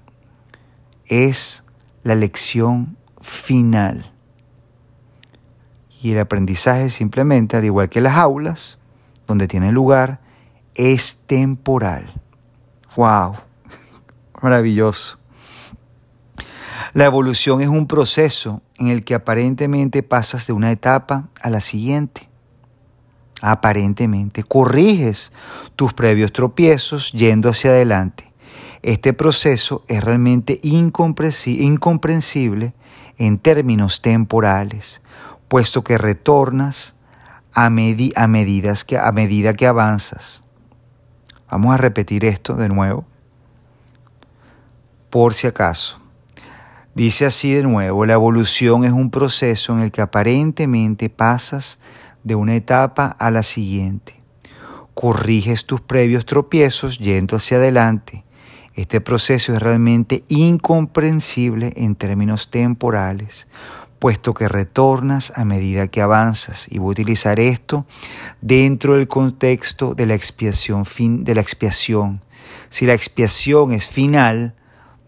es 1.06 1.64
la 2.02 2.14
lección 2.14 2.96
final. 3.20 4.12
Y 6.02 6.12
el 6.12 6.20
aprendizaje 6.20 6.90
simplemente, 6.90 7.56
al 7.56 7.64
igual 7.64 7.88
que 7.88 8.00
las 8.00 8.16
aulas, 8.16 8.78
donde 9.26 9.48
tiene 9.48 9.72
lugar, 9.72 10.20
es 10.75 11.16
temporal. 11.26 12.20
¡Wow! 12.96 13.36
Maravilloso. 14.42 15.18
La 16.92 17.04
evolución 17.04 17.60
es 17.60 17.68
un 17.68 17.86
proceso 17.86 18.62
en 18.78 18.88
el 18.88 19.04
que 19.04 19.14
aparentemente 19.14 20.02
pasas 20.02 20.47
de 20.47 20.52
una 20.52 20.73
etapa 20.73 21.28
a 21.40 21.50
la 21.50 21.61
siguiente. 21.61 22.28
Aparentemente 23.42 24.42
corriges 24.42 25.33
tus 25.76 25.92
previos 25.92 26.33
tropiezos 26.33 27.12
yendo 27.12 27.50
hacia 27.50 27.71
adelante. 27.71 28.33
Este 28.83 29.12
proceso 29.12 29.85
es 29.88 30.02
realmente 30.04 30.59
incomprensible 30.62 32.75
en 33.18 33.38
términos 33.38 34.00
temporales, 34.00 35.02
puesto 35.49 35.83
que 35.83 35.99
retornas 35.99 36.95
a, 37.52 37.66
a, 37.66 37.71
que, 38.87 38.99
a 38.99 39.12
medida 39.12 39.54
que 39.54 39.66
avanzas. 39.66 40.45
Vamos 41.50 41.75
a 41.75 41.78
repetir 41.78 42.25
esto 42.25 42.54
de 42.54 42.68
nuevo, 42.68 43.04
por 45.11 45.35
si 45.35 45.47
acaso. 45.47 46.00
Dice 46.96 47.26
así 47.26 47.52
de 47.52 47.62
nuevo, 47.62 48.06
la 48.06 48.14
evolución 48.14 48.84
es 48.84 48.90
un 48.90 49.10
proceso 49.10 49.74
en 49.74 49.80
el 49.80 49.92
que 49.92 50.00
aparentemente 50.00 51.10
pasas 51.10 51.78
de 52.24 52.34
una 52.34 52.54
etapa 52.54 53.08
a 53.18 53.30
la 53.30 53.42
siguiente. 53.42 54.14
Corriges 54.94 55.66
tus 55.66 55.82
previos 55.82 56.24
tropiezos 56.24 56.98
yendo 56.98 57.36
hacia 57.36 57.58
adelante. 57.58 58.24
Este 58.72 59.02
proceso 59.02 59.52
es 59.52 59.60
realmente 59.60 60.24
incomprensible 60.28 61.74
en 61.76 61.96
términos 61.96 62.50
temporales, 62.50 63.46
puesto 63.98 64.32
que 64.32 64.48
retornas 64.48 65.34
a 65.36 65.44
medida 65.44 65.88
que 65.88 66.00
avanzas. 66.00 66.66
Y 66.70 66.78
voy 66.78 66.92
a 66.92 66.92
utilizar 66.92 67.38
esto 67.38 67.84
dentro 68.40 68.94
del 68.94 69.06
contexto 69.06 69.94
de 69.94 70.06
la 70.06 70.14
expiación, 70.14 70.86
fin, 70.86 71.24
de 71.24 71.34
la 71.34 71.42
expiación. 71.42 72.22
Si 72.70 72.86
la 72.86 72.94
expiación 72.94 73.72
es 73.72 73.86
final, 73.86 74.54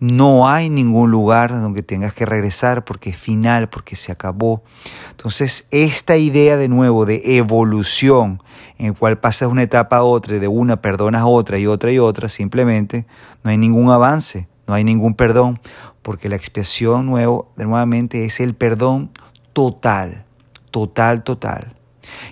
no 0.00 0.48
hay 0.48 0.70
ningún 0.70 1.10
lugar 1.10 1.50
donde 1.50 1.82
tengas 1.82 2.14
que 2.14 2.24
regresar 2.24 2.84
porque 2.84 3.10
es 3.10 3.16
final, 3.16 3.68
porque 3.68 3.96
se 3.96 4.12
acabó. 4.12 4.62
Entonces, 5.10 5.66
esta 5.70 6.16
idea 6.16 6.56
de 6.56 6.68
nuevo 6.68 7.04
de 7.04 7.36
evolución, 7.36 8.42
en 8.78 8.86
el 8.86 8.94
cual 8.94 9.18
pasas 9.18 9.48
una 9.48 9.62
etapa 9.62 9.98
a 9.98 10.02
otra, 10.04 10.36
y 10.36 10.38
de 10.38 10.48
una 10.48 10.80
perdonas 10.80 11.22
a 11.22 11.26
otra 11.26 11.58
y 11.58 11.66
otra 11.66 11.90
y 11.90 11.98
otra, 11.98 12.28
simplemente 12.28 13.06
no 13.42 13.50
hay 13.50 13.58
ningún 13.58 13.90
avance, 13.90 14.48
no 14.66 14.74
hay 14.74 14.84
ningún 14.84 15.14
perdón, 15.14 15.60
porque 16.02 16.28
la 16.28 16.36
expiación 16.36 17.06
nuevo, 17.06 17.52
nuevamente 17.56 18.24
es 18.24 18.40
el 18.40 18.54
perdón 18.54 19.10
total, 19.52 20.24
total, 20.70 21.24
total. 21.24 21.74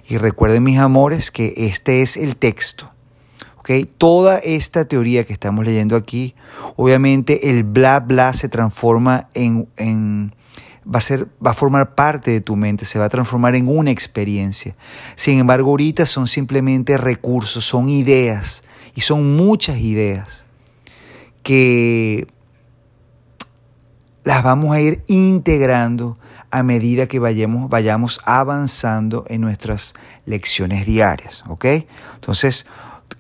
Y 0.09 0.19
recuerden 0.19 0.63
mis 0.63 0.79
amores 0.79 1.31
que 1.31 1.53
este 1.57 2.03
es 2.03 2.17
el 2.17 2.37
texto 2.37 2.96
Toda 3.99 4.39
esta 4.39 4.85
teoría 4.85 5.25
que 5.25 5.33
estamos 5.33 5.65
leyendo 5.65 5.97
aquí, 5.97 6.35
obviamente 6.77 7.51
el 7.51 7.65
bla 7.65 8.01
bla 8.01 8.33
se 8.33 8.49
transforma 8.49 9.29
en, 9.35 10.35
va 10.87 10.99
a, 10.99 11.01
ser, 11.01 11.27
va 11.45 11.51
a 11.51 11.55
formar 11.55 11.95
parte 11.95 12.31
de 12.31 12.41
tu 12.41 12.55
mente, 12.57 12.85
se 12.85 12.99
va 12.99 13.07
a 13.07 13.09
transformar 13.09 13.57
en 13.57 13.69
una 13.69 13.91
experiencia. 13.91 14.77
Sin 15.17 15.39
embargo, 15.39 15.71
ahorita 15.71 16.07
son 16.07 16.29
simplemente 16.29 16.97
recursos, 16.97 17.65
son 17.65 17.89
ideas, 17.89 18.63
y 18.97 19.03
son 19.03 19.37
muchas 19.37 19.79
ideas 19.79 20.47
que 21.43 22.27
las 24.25 24.43
vamos 24.43 24.75
a 24.75 24.81
ir 24.81 25.05
integrando 25.07 26.19
a 26.51 26.63
medida 26.63 27.07
que 27.07 27.19
vayamos, 27.19 27.69
vayamos 27.69 28.21
avanzando 28.25 29.25
en 29.29 29.43
nuestras 29.43 29.95
lecciones 30.25 30.87
diarias, 30.87 31.45
¿ok? 31.47 31.67
Entonces, 32.15 32.67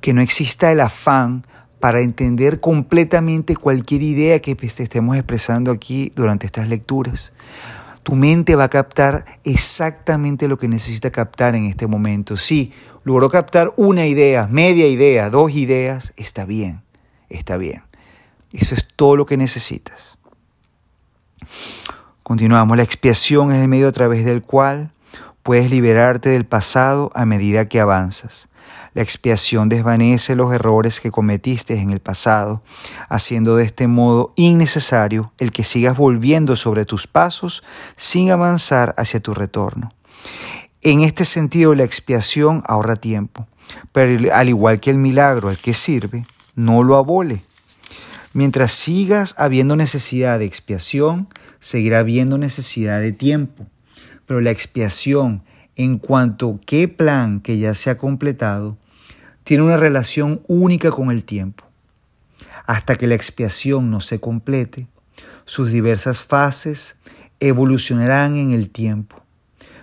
que 0.00 0.12
no 0.12 0.20
exista 0.20 0.70
el 0.70 0.80
afán 0.80 1.44
para 1.80 2.00
entender 2.00 2.60
completamente 2.60 3.56
cualquier 3.56 4.02
idea 4.02 4.40
que 4.40 4.56
estemos 4.60 5.16
expresando 5.16 5.70
aquí 5.70 6.12
durante 6.14 6.46
estas 6.46 6.68
lecturas. 6.68 7.32
Tu 8.02 8.14
mente 8.14 8.54
va 8.54 8.64
a 8.64 8.70
captar 8.70 9.24
exactamente 9.44 10.48
lo 10.48 10.58
que 10.58 10.68
necesita 10.68 11.10
captar 11.10 11.54
en 11.56 11.64
este 11.64 11.86
momento. 11.86 12.36
Si 12.36 12.72
logró 13.04 13.28
captar 13.28 13.72
una 13.76 14.06
idea, 14.06 14.46
media 14.48 14.86
idea, 14.86 15.28
dos 15.28 15.52
ideas, 15.52 16.12
está 16.16 16.44
bien, 16.44 16.82
está 17.28 17.56
bien. 17.56 17.82
Eso 18.52 18.74
es 18.74 18.86
todo 18.94 19.16
lo 19.16 19.26
que 19.26 19.36
necesitas. 19.36 20.18
Continuamos, 22.22 22.76
la 22.76 22.82
expiación 22.82 23.52
es 23.52 23.60
el 23.60 23.68
medio 23.68 23.88
a 23.88 23.92
través 23.92 24.24
del 24.24 24.42
cual 24.42 24.92
puedes 25.42 25.70
liberarte 25.70 26.28
del 26.30 26.44
pasado 26.44 27.10
a 27.14 27.24
medida 27.24 27.68
que 27.68 27.78
avanzas. 27.78 28.48
La 28.94 29.02
expiación 29.02 29.68
desvanece 29.68 30.34
los 30.34 30.52
errores 30.52 31.00
que 31.00 31.10
cometiste 31.10 31.78
en 31.78 31.90
el 31.90 32.00
pasado, 32.00 32.62
haciendo 33.08 33.56
de 33.56 33.64
este 33.64 33.88
modo 33.88 34.32
innecesario 34.36 35.32
el 35.38 35.52
que 35.52 35.64
sigas 35.64 35.96
volviendo 35.96 36.56
sobre 36.56 36.84
tus 36.84 37.06
pasos 37.06 37.62
sin 37.96 38.30
avanzar 38.30 38.94
hacia 38.96 39.20
tu 39.20 39.34
retorno. 39.34 39.92
En 40.82 41.00
este 41.00 41.24
sentido, 41.24 41.74
la 41.74 41.84
expiación 41.84 42.62
ahorra 42.66 42.96
tiempo, 42.96 43.46
pero 43.92 44.32
al 44.32 44.48
igual 44.48 44.80
que 44.80 44.90
el 44.90 44.98
milagro 44.98 45.48
al 45.48 45.58
que 45.58 45.74
sirve, 45.74 46.26
no 46.54 46.82
lo 46.82 46.96
abole. 46.96 47.42
Mientras 48.32 48.72
sigas 48.72 49.34
habiendo 49.38 49.76
necesidad 49.76 50.38
de 50.38 50.44
expiación, 50.44 51.28
seguirá 51.58 52.00
habiendo 52.00 52.38
necesidad 52.38 53.00
de 53.00 53.12
tiempo, 53.12 53.66
pero 54.26 54.40
la 54.40 54.50
expiación 54.50 55.42
en 55.76 55.98
cuanto 55.98 56.58
qué 56.66 56.88
plan 56.88 57.40
que 57.40 57.58
ya 57.58 57.74
se 57.74 57.90
ha 57.90 57.98
completado 57.98 58.76
tiene 59.44 59.62
una 59.62 59.76
relación 59.76 60.42
única 60.48 60.90
con 60.90 61.10
el 61.10 61.22
tiempo. 61.22 61.64
Hasta 62.66 62.96
que 62.96 63.06
la 63.06 63.14
expiación 63.14 63.90
no 63.90 64.00
se 64.00 64.18
complete, 64.18 64.88
sus 65.44 65.70
diversas 65.70 66.22
fases 66.22 66.96
evolucionarán 67.38 68.34
en 68.36 68.50
el 68.50 68.70
tiempo, 68.70 69.22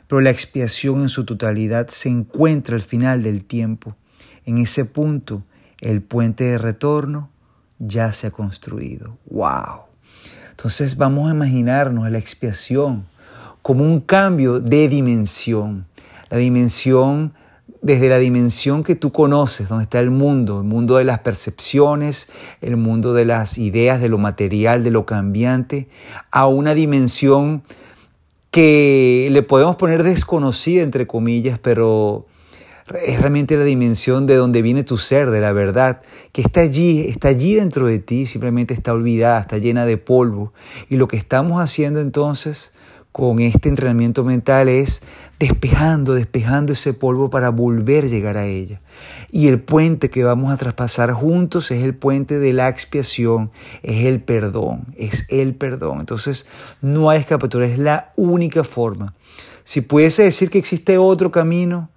pero 0.07 0.19
la 0.19 0.31
expiación 0.31 1.01
en 1.01 1.09
su 1.09 1.23
totalidad 1.23 1.87
se 1.87 2.09
encuentra 2.09 2.75
al 2.75 2.81
final 2.81 3.23
del 3.23 3.45
tiempo. 3.45 3.95
En 4.45 4.57
ese 4.57 4.83
punto, 4.83 5.43
el 5.79 6.01
puente 6.01 6.43
de 6.43 6.57
retorno 6.57 7.29
ya 7.79 8.11
se 8.11 8.27
ha 8.27 8.31
construido. 8.31 9.17
¡Wow! 9.29 9.83
Entonces 10.51 10.97
vamos 10.97 11.29
a 11.29 11.33
imaginarnos 11.33 12.09
la 12.11 12.17
expiación 12.17 13.05
como 13.63 13.83
un 13.83 14.01
cambio 14.01 14.59
de 14.59 14.87
dimensión. 14.89 15.87
La 16.29 16.37
dimensión, 16.37 17.33
desde 17.81 18.09
la 18.09 18.19
dimensión 18.19 18.83
que 18.83 18.93
tú 18.93 19.11
conoces, 19.11 19.69
donde 19.69 19.85
está 19.85 19.99
el 19.99 20.11
mundo, 20.11 20.59
el 20.59 20.65
mundo 20.65 20.97
de 20.97 21.05
las 21.05 21.19
percepciones, 21.19 22.29
el 22.61 22.77
mundo 22.77 23.13
de 23.13 23.25
las 23.25 23.57
ideas, 23.57 24.01
de 24.01 24.09
lo 24.09 24.17
material, 24.17 24.83
de 24.83 24.91
lo 24.91 25.05
cambiante, 25.05 25.87
a 26.29 26.45
una 26.45 26.73
dimensión 26.73 27.63
que 28.51 29.29
le 29.31 29.41
podemos 29.41 29.77
poner 29.77 30.03
desconocida, 30.03 30.83
entre 30.83 31.07
comillas, 31.07 31.57
pero 31.57 32.27
es 33.05 33.17
realmente 33.19 33.55
la 33.55 33.63
dimensión 33.63 34.27
de 34.27 34.35
donde 34.35 34.61
viene 34.61 34.83
tu 34.83 34.97
ser, 34.97 35.31
de 35.31 35.39
la 35.39 35.53
verdad, 35.53 36.01
que 36.33 36.41
está 36.41 36.59
allí, 36.59 37.07
está 37.07 37.29
allí 37.29 37.55
dentro 37.55 37.87
de 37.87 37.99
ti, 37.99 38.25
simplemente 38.25 38.73
está 38.73 38.91
olvidada, 38.91 39.39
está 39.39 39.57
llena 39.57 39.85
de 39.85 39.97
polvo. 39.97 40.51
Y 40.89 40.97
lo 40.97 41.07
que 41.07 41.15
estamos 41.15 41.61
haciendo 41.61 42.01
entonces 42.01 42.72
con 43.13 43.39
este 43.39 43.69
entrenamiento 43.69 44.25
mental 44.25 44.67
es 44.67 45.03
despejando, 45.39 46.13
despejando 46.13 46.73
ese 46.73 46.93
polvo 46.93 47.29
para 47.29 47.49
volver 47.49 48.03
a 48.03 48.07
llegar 48.07 48.35
a 48.35 48.45
ella. 48.45 48.81
Y 49.31 49.47
el 49.47 49.61
puente 49.61 50.09
que 50.09 50.25
vamos 50.25 50.51
a 50.51 50.57
traspasar 50.57 51.13
juntos 51.13 51.71
es 51.71 51.81
el 51.85 51.95
puente 51.95 52.39
de 52.39 52.51
la 52.51 52.67
expiación, 52.67 53.51
es 53.81 54.03
el 54.05 54.21
perdón, 54.21 54.87
es 54.97 55.25
el 55.29 55.55
perdón. 55.55 56.01
Entonces 56.01 56.45
no 56.81 57.09
hay 57.09 57.21
escapatoria, 57.21 57.69
es 57.69 57.79
la 57.79 58.11
única 58.17 58.65
forma. 58.65 59.13
Si 59.63 59.79
pudiese 59.79 60.23
decir 60.23 60.49
que 60.49 60.59
existe 60.59 60.97
otro 60.97 61.31
camino, 61.31 61.89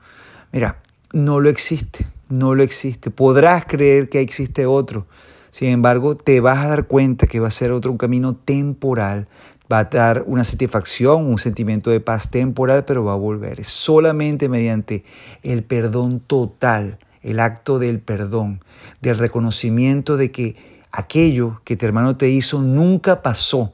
Mira, 0.57 0.81
no 1.13 1.41
lo 1.41 1.51
existe, 1.51 2.07
no 2.31 2.55
lo 2.55 2.63
existe. 2.63 3.11
Podrás 3.11 3.67
creer 3.67 4.09
que 4.09 4.21
existe 4.21 4.65
otro. 4.65 5.07
Sin 5.51 5.69
embargo, 5.69 6.17
te 6.17 6.41
vas 6.41 6.65
a 6.65 6.69
dar 6.69 6.87
cuenta 6.87 7.27
que 7.27 7.41
va 7.41 7.49
a 7.49 7.51
ser 7.51 7.73
otro 7.73 7.91
un 7.91 7.99
camino 7.99 8.37
temporal. 8.37 9.29
Va 9.71 9.81
a 9.81 9.85
dar 9.85 10.25
una 10.27 10.45
satisfacción, 10.45 11.27
un 11.27 11.39
sentimiento 11.39 11.91
de 11.91 12.01
paz 12.01 12.31
temporal, 12.31 12.85
pero 12.85 13.05
va 13.05 13.15
a 13.15 13.17
volver. 13.17 13.65
Solamente 13.65 14.49
mediante 14.49 15.05
el 15.43 15.65
perdón 15.65 16.21
total, 16.21 16.99
el 17.23 17.41
acto 17.41 17.79
del 17.79 18.01
perdón, 18.01 18.61
del 19.01 19.19
reconocimiento 19.19 20.17
de 20.17 20.31
que 20.31 20.57
aquello 20.93 21.61
que 21.65 21.77
tu 21.77 21.85
hermano 21.85 22.17
te 22.17 22.31
hizo 22.31 22.63
nunca 22.63 23.23
pasó. 23.23 23.73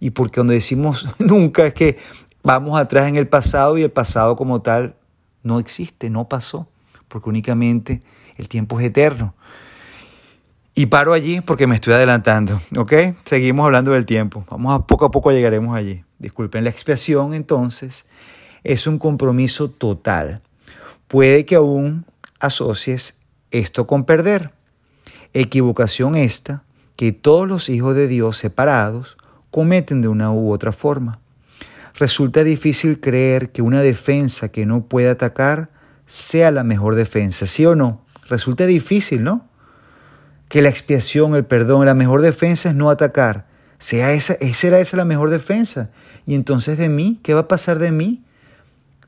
Y 0.00 0.10
porque 0.10 0.36
cuando 0.36 0.52
decimos 0.52 1.08
nunca 1.18 1.66
es 1.66 1.74
que 1.74 1.98
vamos 2.42 2.78
atrás 2.78 3.08
en 3.08 3.16
el 3.16 3.26
pasado 3.26 3.76
y 3.76 3.82
el 3.82 3.90
pasado 3.90 4.36
como 4.36 4.62
tal 4.62 4.94
no 5.42 5.58
existe, 5.58 6.10
no 6.10 6.28
pasó, 6.28 6.68
porque 7.08 7.28
únicamente 7.28 8.02
el 8.36 8.48
tiempo 8.48 8.78
es 8.80 8.86
eterno. 8.86 9.34
Y 10.74 10.86
paro 10.86 11.12
allí 11.12 11.40
porque 11.40 11.68
me 11.68 11.76
estoy 11.76 11.94
adelantando, 11.94 12.60
¿ok? 12.76 12.92
Seguimos 13.24 13.64
hablando 13.64 13.92
del 13.92 14.06
tiempo. 14.06 14.44
Vamos 14.50 14.74
a 14.74 14.84
poco 14.86 15.04
a 15.04 15.10
poco 15.10 15.30
llegaremos 15.30 15.76
allí. 15.76 16.04
Disculpen 16.18 16.64
la 16.64 16.70
expiación, 16.70 17.32
entonces, 17.32 18.06
es 18.64 18.88
un 18.88 18.98
compromiso 18.98 19.70
total. 19.70 20.42
Puede 21.06 21.46
que 21.46 21.54
aún 21.54 22.06
asocies 22.40 23.18
esto 23.52 23.86
con 23.86 24.04
perder. 24.04 24.50
Equivocación 25.32 26.16
esta 26.16 26.64
que 26.96 27.12
todos 27.12 27.46
los 27.46 27.68
hijos 27.68 27.94
de 27.94 28.08
Dios 28.08 28.36
separados 28.36 29.16
cometen 29.52 30.02
de 30.02 30.08
una 30.08 30.32
u 30.32 30.52
otra 30.52 30.72
forma. 30.72 31.20
Resulta 31.94 32.42
difícil 32.42 32.98
creer 32.98 33.52
que 33.52 33.62
una 33.62 33.80
defensa 33.80 34.48
que 34.48 34.66
no 34.66 34.86
puede 34.86 35.08
atacar 35.08 35.70
sea 36.06 36.50
la 36.50 36.64
mejor 36.64 36.96
defensa, 36.96 37.46
¿sí 37.46 37.64
o 37.64 37.76
no? 37.76 38.04
Resulta 38.28 38.66
difícil, 38.66 39.22
¿no? 39.22 39.46
Que 40.48 40.62
la 40.62 40.68
expiación, 40.68 41.34
el 41.34 41.44
perdón, 41.44 41.86
la 41.86 41.94
mejor 41.94 42.22
defensa 42.22 42.70
es 42.70 42.74
no 42.74 42.90
atacar. 42.90 43.46
Sea 43.78 44.12
esa, 44.12 44.36
¿Será 44.52 44.78
esa 44.78 44.96
la 44.96 45.04
mejor 45.04 45.30
defensa? 45.30 45.90
Y 46.26 46.34
entonces 46.34 46.78
de 46.78 46.88
mí, 46.88 47.18
¿qué 47.22 47.34
va 47.34 47.40
a 47.40 47.48
pasar 47.48 47.78
de 47.78 47.90
mí? 47.90 48.22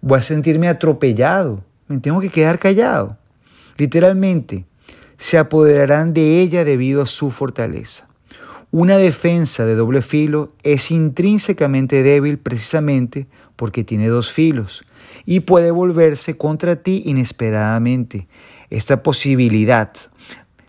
Voy 0.01 0.18
a 0.18 0.22
sentirme 0.22 0.68
atropellado, 0.68 1.64
me 1.88 1.99
tengo 1.99 2.20
que 2.20 2.29
quedar 2.29 2.59
callado. 2.59 3.16
Literalmente, 3.77 4.64
se 5.18 5.38
apoderarán 5.38 6.12
de 6.12 6.40
ella 6.40 6.64
debido 6.64 7.03
a 7.03 7.07
su 7.07 7.31
fortaleza. 7.31 8.09
Una 8.70 8.96
defensa 8.96 9.64
de 9.64 9.75
doble 9.75 10.03
filo 10.03 10.53
es 10.62 10.90
intrínsecamente 10.90 12.03
débil 12.03 12.38
precisamente 12.38 13.27
porque 13.55 13.85
tiene 13.85 14.09
dos 14.09 14.33
filos 14.33 14.85
y 15.25 15.40
puede 15.40 15.70
volverse 15.70 16.37
contra 16.37 16.77
ti 16.77 17.03
inesperadamente. 17.07 18.29
Esta 18.68 19.03
posibilidad 19.03 19.92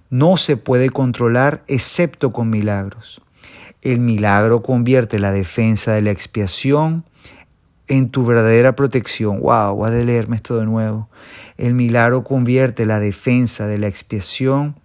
no 0.10 0.38
se 0.38 0.58
puede 0.58 0.90
controlar 0.90 1.64
excepto 1.68 2.32
con 2.32 2.50
milagros. 2.50 3.22
El 3.82 4.00
milagro 4.00 4.64
convierte 4.64 5.20
la 5.20 5.32
defensa 5.32 5.94
de 5.94 6.02
la 6.02 6.12
expiación 6.12 7.06
en 7.88 8.10
tu 8.10 8.26
verdadera 8.26 8.76
protección. 8.76 9.40
Wow, 9.40 9.76
voy 9.76 9.88
a 9.88 9.92
leerme 9.92 10.38
esto 10.38 10.58
de 10.58 10.66
nuevo. 10.66 11.10
El 11.58 11.74
milagro 11.74 12.24
convierte 12.24 12.86
la 12.86 13.00
defensa 13.00 13.68
de 13.68 13.78
la 13.78 13.88
expiación 13.88 14.76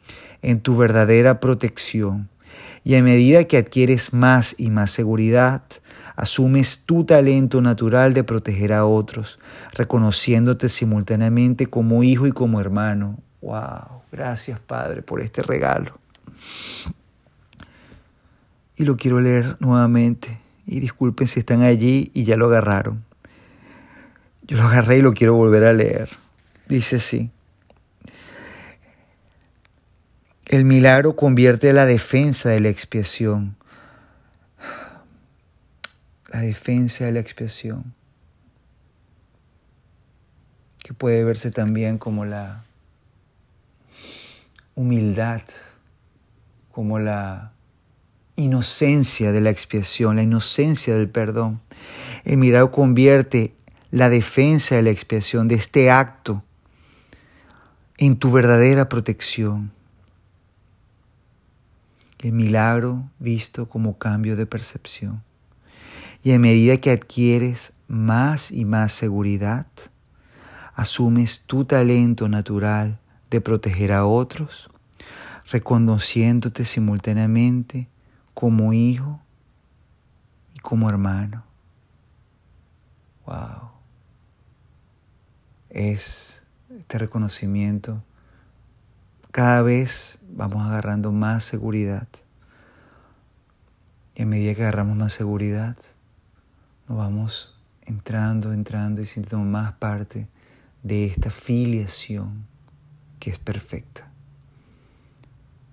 en 0.42 0.60
tu 0.60 0.76
verdadera 0.76 1.40
protección. 1.40 2.28
Y 2.84 2.96
a 2.96 3.02
medida 3.02 3.44
que 3.44 3.56
adquieres 3.56 4.12
más 4.12 4.54
y 4.58 4.70
más 4.70 4.90
seguridad, 4.90 5.62
asumes 6.16 6.84
tu 6.84 7.04
talento 7.04 7.60
natural 7.60 8.12
de 8.12 8.24
proteger 8.24 8.72
a 8.72 8.84
otros, 8.84 9.38
reconociéndote 9.72 10.68
simultáneamente 10.68 11.66
como 11.66 12.02
hijo 12.02 12.26
y 12.26 12.32
como 12.32 12.60
hermano. 12.60 13.18
¡Wow! 13.40 14.01
Gracias 14.12 14.60
Padre 14.60 15.00
por 15.00 15.22
este 15.22 15.42
regalo. 15.42 15.98
Y 18.76 18.84
lo 18.84 18.98
quiero 18.98 19.20
leer 19.20 19.56
nuevamente. 19.58 20.38
Y 20.66 20.80
disculpen 20.80 21.26
si 21.26 21.40
están 21.40 21.62
allí 21.62 22.10
y 22.12 22.24
ya 22.24 22.36
lo 22.36 22.46
agarraron. 22.46 23.04
Yo 24.42 24.58
lo 24.58 24.64
agarré 24.64 24.98
y 24.98 25.02
lo 25.02 25.14
quiero 25.14 25.34
volver 25.34 25.64
a 25.64 25.72
leer. 25.72 26.10
Dice 26.68 26.96
así. 26.96 27.30
El 30.46 30.66
milagro 30.66 31.16
convierte 31.16 31.72
la 31.72 31.86
defensa 31.86 32.50
de 32.50 32.60
la 32.60 32.68
expiación. 32.68 33.56
La 36.28 36.40
defensa 36.40 37.06
de 37.06 37.12
la 37.12 37.20
expiación. 37.20 37.94
Que 40.82 40.92
puede 40.92 41.24
verse 41.24 41.50
también 41.50 41.96
como 41.96 42.26
la 42.26 42.64
humildad 44.74 45.42
como 46.70 46.98
la 46.98 47.52
inocencia 48.36 49.32
de 49.32 49.40
la 49.40 49.50
expiación, 49.50 50.16
la 50.16 50.22
inocencia 50.22 50.94
del 50.94 51.08
perdón. 51.08 51.60
El 52.24 52.38
milagro 52.38 52.72
convierte 52.72 53.54
la 53.90 54.08
defensa 54.08 54.76
de 54.76 54.82
la 54.82 54.90
expiación, 54.90 55.48
de 55.48 55.56
este 55.56 55.90
acto, 55.90 56.42
en 57.98 58.16
tu 58.16 58.32
verdadera 58.32 58.88
protección. 58.88 59.70
El 62.20 62.32
milagro 62.32 63.10
visto 63.18 63.68
como 63.68 63.98
cambio 63.98 64.36
de 64.36 64.46
percepción. 64.46 65.22
Y 66.24 66.32
a 66.32 66.38
medida 66.38 66.76
que 66.78 66.90
adquieres 66.90 67.72
más 67.88 68.50
y 68.52 68.64
más 68.64 68.92
seguridad, 68.92 69.66
asumes 70.74 71.42
tu 71.42 71.64
talento 71.64 72.28
natural 72.28 73.01
de 73.32 73.40
proteger 73.40 73.92
a 73.92 74.04
otros, 74.04 74.70
reconociéndote 75.50 76.66
simultáneamente 76.66 77.88
como 78.34 78.74
hijo 78.74 79.20
y 80.54 80.58
como 80.58 80.90
hermano. 80.90 81.42
Wow. 83.24 83.70
Es 85.70 86.44
este 86.68 86.98
reconocimiento. 86.98 88.04
Cada 89.30 89.62
vez 89.62 90.18
vamos 90.28 90.66
agarrando 90.66 91.10
más 91.10 91.42
seguridad. 91.42 92.08
Y 94.14 94.22
a 94.22 94.26
medida 94.26 94.54
que 94.54 94.62
agarramos 94.62 94.94
más 94.94 95.14
seguridad, 95.14 95.78
nos 96.86 96.98
vamos 96.98 97.58
entrando, 97.80 98.52
entrando 98.52 99.00
y 99.00 99.06
sintiendo 99.06 99.46
más 99.46 99.72
parte 99.72 100.28
de 100.82 101.06
esta 101.06 101.30
filiación 101.30 102.51
que 103.22 103.30
es 103.30 103.38
perfecta. 103.38 104.10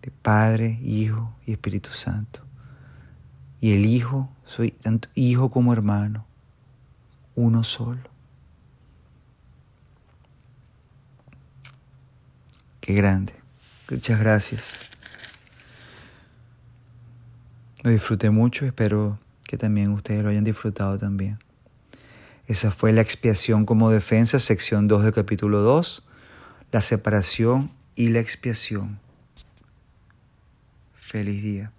De 0.03 0.12
Padre, 0.12 0.77
Hijo 0.83 1.33
y 1.47 1.53
Espíritu 1.53 1.89
Santo. 1.89 2.41
Y 3.59 3.73
el 3.73 3.88
Hijo, 3.88 4.29
soy 4.45 4.69
tanto 4.69 5.09
hijo 5.15 5.49
como 5.49 5.73
hermano, 5.73 6.27
uno 7.33 7.63
solo. 7.63 8.07
Qué 12.81 12.93
grande. 12.93 13.33
Muchas 13.89 14.19
gracias. 14.19 14.81
Lo 17.81 17.89
disfruté 17.89 18.29
mucho, 18.29 18.67
espero 18.67 19.17
que 19.43 19.57
también 19.57 19.89
ustedes 19.89 20.21
lo 20.21 20.29
hayan 20.29 20.43
disfrutado 20.43 20.99
también. 20.99 21.39
Esa 22.45 22.69
fue 22.69 22.93
la 22.93 23.01
expiación 23.01 23.65
como 23.65 23.89
defensa, 23.89 24.38
sección 24.38 24.88
2 24.88 25.03
del 25.05 25.13
capítulo 25.13 25.62
2, 25.62 26.03
la 26.71 26.82
separación 26.82 27.71
y 27.95 28.10
la 28.10 28.19
expiación. 28.19 28.99
Feliz 30.93 31.41
día. 31.43 31.71